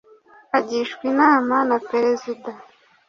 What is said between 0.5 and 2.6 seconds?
Agishwa inama na Perezida